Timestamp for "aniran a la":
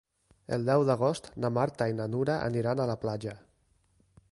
2.49-2.99